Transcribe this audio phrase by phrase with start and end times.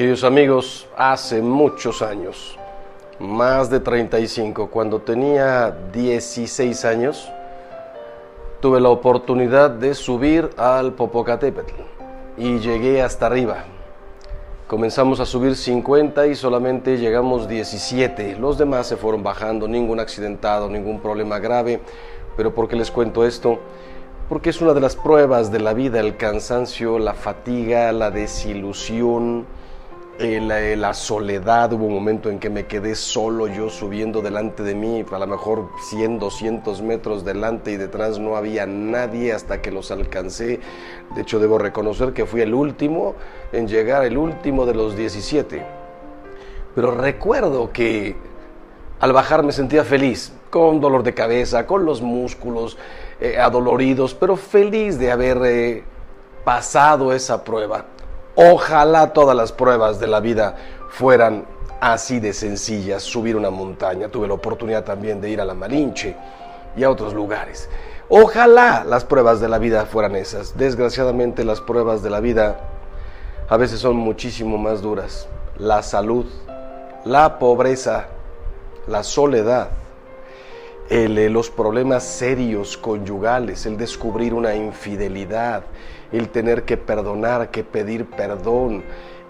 [0.00, 2.56] Queridos amigos, hace muchos años,
[3.18, 7.30] más de 35, cuando tenía 16 años,
[8.62, 11.74] tuve la oportunidad de subir al Popocatépetl
[12.38, 13.64] y llegué hasta arriba.
[14.66, 18.36] Comenzamos a subir 50 y solamente llegamos 17.
[18.36, 21.78] Los demás se fueron bajando, ningún accidentado, ningún problema grave.
[22.38, 23.58] Pero ¿por qué les cuento esto?
[24.30, 29.44] Porque es una de las pruebas de la vida, el cansancio, la fatiga, la desilusión,
[30.20, 34.74] la, la, soledad, hubo un momento en que me quedé solo yo subiendo delante de
[34.74, 39.70] mí, a lo mejor 100, 200 metros delante y detrás no había nadie hasta que
[39.70, 40.60] los alcancé.
[41.14, 43.14] De hecho, debo reconocer que fui el último
[43.52, 45.64] en llegar, el último de los 17.
[46.74, 48.14] Pero recuerdo que
[49.00, 52.76] al bajar me sentía feliz, con dolor de cabeza, con los músculos
[53.20, 55.84] eh, adoloridos, pero feliz de haber eh,
[56.44, 57.86] pasado esa prueba.
[58.42, 60.56] Ojalá todas las pruebas de la vida
[60.88, 61.44] fueran
[61.78, 63.02] así de sencillas.
[63.02, 66.16] Subir una montaña, tuve la oportunidad también de ir a la Malinche
[66.74, 67.68] y a otros lugares.
[68.08, 70.56] Ojalá las pruebas de la vida fueran esas.
[70.56, 72.60] Desgraciadamente las pruebas de la vida
[73.46, 75.28] a veces son muchísimo más duras.
[75.58, 76.24] La salud,
[77.04, 78.06] la pobreza,
[78.86, 79.68] la soledad,
[80.90, 85.64] el, los problemas serios conyugales, el descubrir una infidelidad,
[86.10, 88.82] el tener que perdonar, que pedir perdón,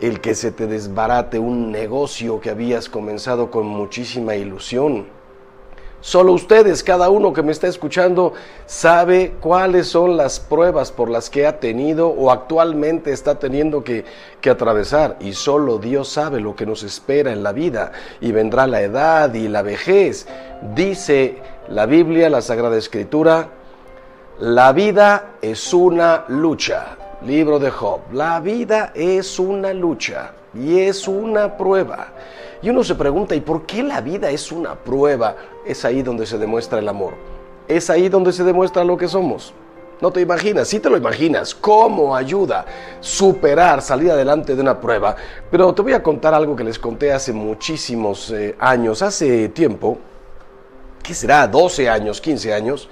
[0.00, 5.17] el que se te desbarate un negocio que habías comenzado con muchísima ilusión.
[6.00, 8.32] Solo ustedes, cada uno que me está escuchando,
[8.66, 14.04] sabe cuáles son las pruebas por las que ha tenido o actualmente está teniendo que,
[14.40, 15.16] que, atravesar.
[15.18, 17.90] Y solo Dios sabe lo que nos espera en la vida.
[18.20, 20.28] Y vendrá la edad y la vejez.
[20.74, 21.38] Dice
[21.68, 23.48] la Biblia, la Sagrada Escritura,
[24.38, 26.96] la vida es una lucha.
[27.26, 28.00] Libro de Job.
[28.12, 32.12] La vida es una lucha y es una prueba.
[32.60, 35.36] Y uno se pregunta, ¿y por qué la vida es una prueba?
[35.64, 37.14] Es ahí donde se demuestra el amor.
[37.68, 39.54] Es ahí donde se demuestra lo que somos.
[40.00, 42.64] No te imaginas, sí te lo imaginas, cómo ayuda
[43.00, 45.16] superar, salir adelante de una prueba.
[45.50, 49.98] Pero te voy a contar algo que les conté hace muchísimos eh, años, hace tiempo,
[51.02, 51.48] ¿qué será?
[51.48, 52.88] 12 años, 15 años.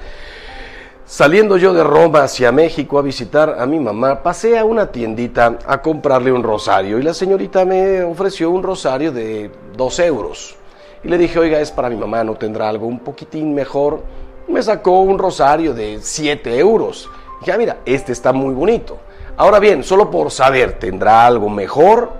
[1.08, 5.56] Saliendo yo de Roma hacia México a visitar a mi mamá, pasé a una tiendita
[5.64, 10.56] a comprarle un rosario y la señorita me ofreció un rosario de dos euros.
[11.04, 14.02] Y le dije, oiga, es para mi mamá, ¿no tendrá algo un poquitín mejor?
[14.48, 17.08] Me sacó un rosario de 7 euros.
[17.36, 18.98] Y dije, ah, mira, este está muy bonito.
[19.36, 22.10] Ahora bien, solo por saber, ¿tendrá algo mejor?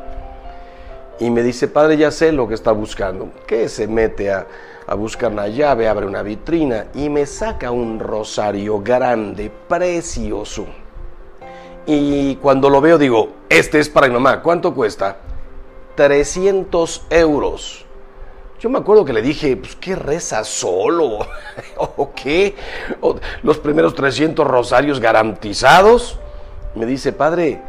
[1.19, 3.31] Y me dice, padre, ya sé lo que está buscando.
[3.49, 4.47] ¿Qué se mete a,
[4.87, 10.67] a buscar una llave, abre una vitrina y me saca un rosario grande, precioso.
[11.87, 15.17] Y cuando lo veo digo, este es para mi mamá, ¿cuánto cuesta?
[15.97, 17.85] 300 euros.
[18.59, 21.19] Yo me acuerdo que le dije, pues, ¿qué reza solo?
[21.77, 22.55] ¿O qué?
[23.43, 26.19] ¿Los primeros 300 rosarios garantizados?
[26.75, 27.61] Me dice, padre,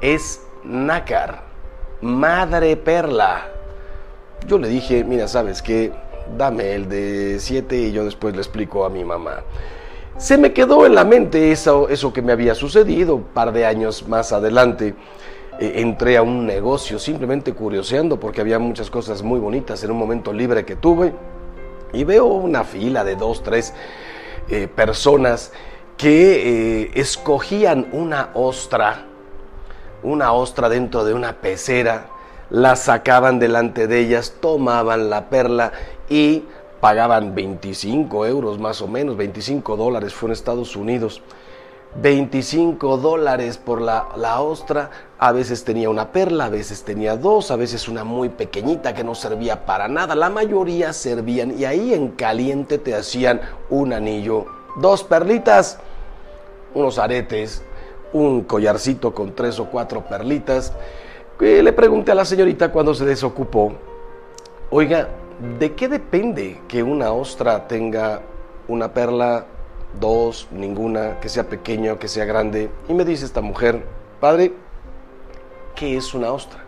[0.00, 1.44] es nácar,
[2.00, 3.48] madre perla.
[4.46, 5.92] Yo le dije, mira, ¿sabes qué?
[6.36, 9.42] Dame el de 7 y yo después le explico a mi mamá.
[10.16, 13.66] Se me quedó en la mente eso, eso que me había sucedido un par de
[13.66, 14.94] años más adelante.
[15.58, 19.98] Eh, entré a un negocio simplemente curioseando porque había muchas cosas muy bonitas en un
[19.98, 21.12] momento libre que tuve
[21.92, 23.72] y veo una fila de dos, tres
[24.48, 25.52] eh, personas
[25.96, 29.06] que eh, escogían una ostra,
[30.02, 32.08] una ostra dentro de una pecera,
[32.50, 35.72] la sacaban delante de ellas, tomaban la perla
[36.08, 36.44] y
[36.80, 41.22] pagaban 25 euros más o menos, 25 dólares, fue en Estados Unidos.
[41.96, 47.52] 25 dólares por la, la, ostra, a veces tenía una perla, a veces tenía dos,
[47.52, 51.94] a veces una muy pequeñita que no servía para nada, la mayoría servían y ahí
[51.94, 53.40] en caliente te hacían
[53.70, 55.78] un anillo, dos perlitas,
[56.74, 57.62] unos aretes,
[58.12, 60.72] un collarcito con tres o cuatro perlitas.
[61.40, 63.72] Le pregunté a la señorita cuando se desocupó,
[64.70, 65.08] oiga,
[65.58, 68.20] ¿De qué depende que una ostra tenga
[68.68, 69.44] una perla,
[69.98, 72.70] dos, ninguna, que sea pequeña que sea grande?
[72.88, 73.84] Y me dice esta mujer,
[74.20, 74.52] padre,
[75.74, 76.60] ¿qué es una ostra?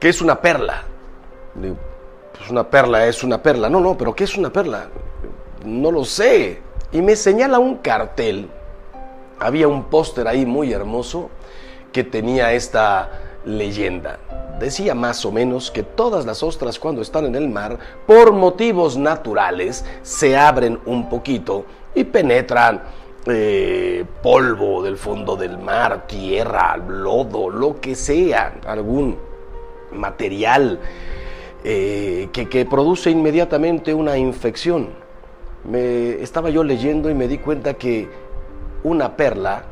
[0.00, 0.82] ¿Qué es una perla?
[1.54, 1.76] Digo,
[2.36, 3.70] pues una perla es una perla.
[3.70, 4.88] No, no, pero ¿qué es una perla?
[5.64, 6.60] No lo sé.
[6.90, 8.50] Y me señala un cartel.
[9.38, 11.30] Había un póster ahí muy hermoso
[11.94, 13.08] que tenía esta
[13.46, 14.18] leyenda
[14.58, 18.96] decía más o menos que todas las ostras cuando están en el mar, por motivos
[18.96, 21.64] naturales, se abren un poquito
[21.94, 22.82] y penetran
[23.26, 29.16] eh, polvo del fondo del mar, tierra, lodo, lo que sea, algún
[29.92, 30.78] material
[31.62, 34.90] eh, que, que, produce inmediatamente una infección.
[35.64, 38.08] Me, estaba yo leyendo y me di cuenta que
[38.82, 39.64] una perla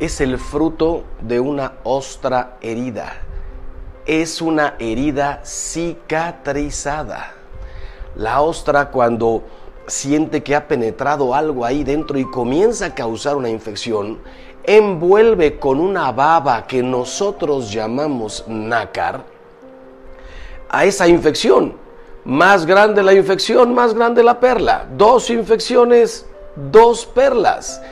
[0.00, 3.18] es el fruto de una ostra herida.
[4.06, 7.34] Es una herida cicatrizada.
[8.16, 9.44] La ostra cuando
[9.86, 14.18] siente que ha penetrado algo ahí dentro y comienza a causar una infección,
[14.64, 19.22] envuelve con una baba que nosotros llamamos nácar
[20.70, 21.74] a esa infección.
[22.24, 24.86] Más grande la infección, más grande la perla.
[24.96, 26.26] Dos infecciones,
[26.70, 27.82] dos perlas.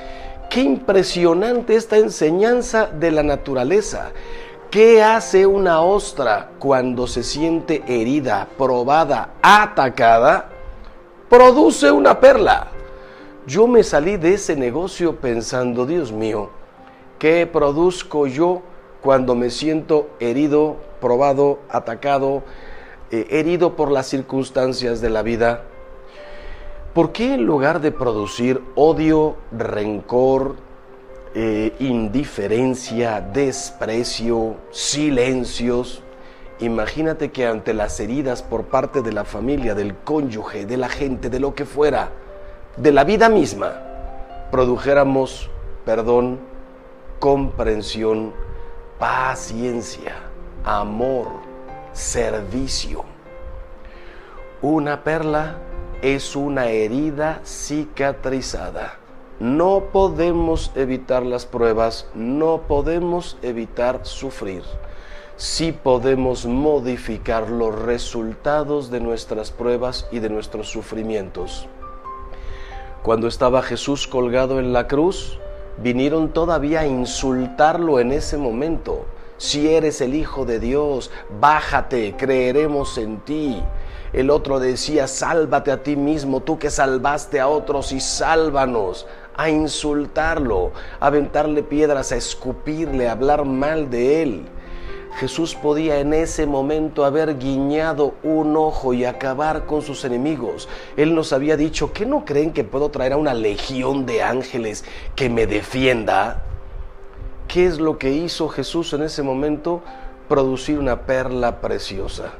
[0.50, 4.12] Qué impresionante esta enseñanza de la naturaleza.
[4.70, 10.48] ¿Qué hace una ostra cuando se siente herida, probada, atacada?
[11.28, 12.68] Produce una perla.
[13.46, 16.48] Yo me salí de ese negocio pensando, Dios mío,
[17.18, 18.62] ¿qué produzco yo
[19.02, 22.42] cuando me siento herido, probado, atacado,
[23.10, 25.62] eh, herido por las circunstancias de la vida?
[26.94, 30.56] ¿Por qué en lugar de producir odio, rencor,
[31.34, 36.02] eh, indiferencia, desprecio, silencios,
[36.58, 41.30] imagínate que ante las heridas por parte de la familia, del cónyuge, de la gente,
[41.30, 42.10] de lo que fuera,
[42.76, 43.74] de la vida misma,
[44.50, 45.50] produjéramos
[45.84, 46.38] perdón,
[47.18, 48.34] comprensión,
[48.98, 50.16] paciencia,
[50.64, 51.28] amor,
[51.92, 53.04] servicio.
[54.60, 55.56] Una perla
[56.02, 58.98] es una herida cicatrizada.
[59.40, 64.62] No podemos evitar las pruebas, no podemos evitar sufrir.
[65.36, 71.68] Sí podemos modificar los resultados de nuestras pruebas y de nuestros sufrimientos.
[73.02, 75.38] Cuando estaba Jesús colgado en la cruz,
[75.78, 79.06] vinieron todavía a insultarlo en ese momento.
[79.36, 81.10] Si eres el Hijo de Dios,
[81.40, 83.62] bájate, creeremos en ti.
[84.12, 89.06] El otro decía, sálvate a ti mismo, tú que salvaste a otros y sálvanos
[89.36, 94.48] a insultarlo, a aventarle piedras, a escupirle, a hablar mal de él.
[95.18, 100.68] Jesús podía en ese momento haber guiñado un ojo y acabar con sus enemigos.
[100.96, 104.84] Él nos había dicho, ¿qué no creen que puedo traer a una legión de ángeles
[105.16, 106.42] que me defienda?
[107.46, 109.82] ¿Qué es lo que hizo Jesús en ese momento?
[110.28, 112.34] Producir una perla preciosa.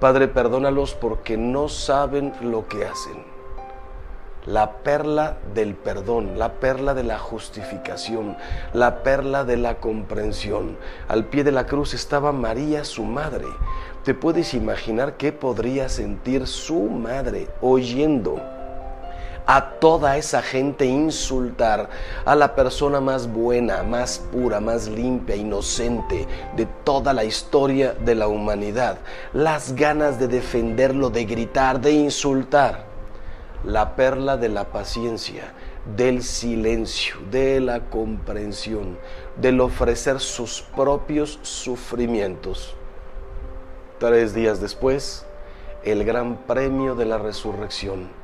[0.00, 3.38] Padre, perdónalos porque no saben lo que hacen
[4.48, 8.36] la perla del perdón, la perla de la justificación,
[8.72, 10.78] la perla de la comprensión.
[11.06, 13.44] Al pie de la cruz estaba María, su madre.
[14.04, 18.57] ¿Te puedes imaginar qué podría sentir su madre oyendo?
[19.48, 21.88] A toda esa gente insultar
[22.26, 28.14] a la persona más buena, más pura, más limpia, inocente de toda la historia de
[28.14, 28.98] la humanidad.
[29.32, 32.84] Las ganas de defenderlo, de gritar, de insultar
[33.64, 35.54] la perla de la paciencia,
[35.96, 38.98] del silencio, de la comprensión,
[39.40, 42.74] del ofrecer sus propios sufrimientos.
[43.98, 45.24] Tres días después,
[45.84, 48.17] el gran premio de la resurrección.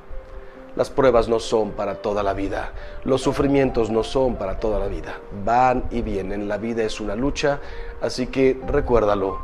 [0.76, 2.72] Las pruebas no son para toda la vida,
[3.04, 7.14] los sufrimientos no son para toda la vida, van y vienen, la vida es una
[7.14, 7.60] lucha,
[8.00, 9.38] así que recuérdalo,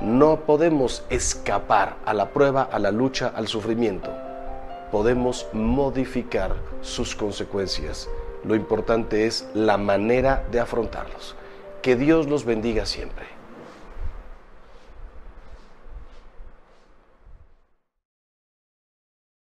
[0.00, 4.10] no podemos escapar a la prueba, a la lucha, al sufrimiento
[4.90, 8.08] podemos modificar sus consecuencias.
[8.44, 11.34] Lo importante es la manera de afrontarlos.
[11.82, 13.37] Que Dios los bendiga siempre.